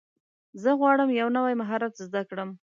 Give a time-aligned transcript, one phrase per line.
[0.61, 2.49] زه غواړم یو نوی مهارت زده کړم.